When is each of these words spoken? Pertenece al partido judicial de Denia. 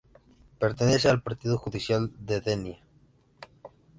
Pertenece 0.57 1.09
al 1.09 1.21
partido 1.21 1.59
judicial 1.59 2.09
de 2.17 2.41
Denia. 2.41 2.79